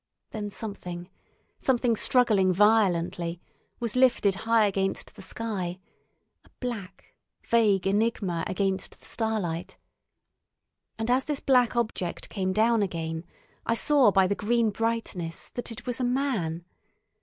Then 0.31 0.49
something—something 0.49 1.95
struggling 1.95 2.51
violently—was 2.51 3.95
lifted 3.95 4.33
high 4.49 4.65
against 4.65 5.13
the 5.15 5.21
sky, 5.21 5.77
a 6.43 6.49
black, 6.59 7.13
vague 7.45 7.85
enigma 7.85 8.43
against 8.47 8.99
the 8.99 9.05
starlight; 9.05 9.77
and 10.97 11.11
as 11.11 11.25
this 11.25 11.39
black 11.39 11.75
object 11.75 12.29
came 12.29 12.51
down 12.51 12.81
again, 12.81 13.25
I 13.63 13.75
saw 13.75 14.09
by 14.09 14.25
the 14.25 14.33
green 14.33 14.71
brightness 14.71 15.49
that 15.49 15.71
it 15.71 15.85
was 15.85 15.99
a 15.99 16.03
man. 16.03 16.65